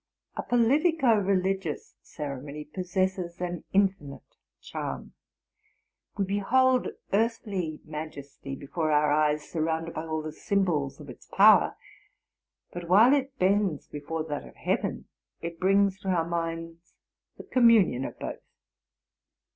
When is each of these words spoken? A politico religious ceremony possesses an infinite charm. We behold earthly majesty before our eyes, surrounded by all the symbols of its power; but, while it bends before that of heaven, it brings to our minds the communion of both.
A 0.35 0.41
politico 0.41 1.13
religious 1.19 1.93
ceremony 2.01 2.65
possesses 2.65 3.39
an 3.39 3.63
infinite 3.71 4.35
charm. 4.59 5.13
We 6.17 6.25
behold 6.25 6.87
earthly 7.13 7.81
majesty 7.85 8.55
before 8.55 8.91
our 8.91 9.11
eyes, 9.11 9.47
surrounded 9.47 9.93
by 9.93 10.07
all 10.07 10.23
the 10.23 10.31
symbols 10.31 10.99
of 10.99 11.07
its 11.07 11.27
power; 11.27 11.75
but, 12.73 12.89
while 12.89 13.13
it 13.13 13.37
bends 13.37 13.87
before 13.89 14.23
that 14.23 14.43
of 14.47 14.55
heaven, 14.55 15.05
it 15.39 15.59
brings 15.59 15.99
to 15.99 16.07
our 16.07 16.27
minds 16.27 16.95
the 17.37 17.43
communion 17.43 18.03
of 18.03 18.17
both. 18.17 18.41